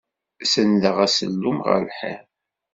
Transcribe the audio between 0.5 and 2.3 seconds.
Senndeɣ asellum ɣer lḥiḍ.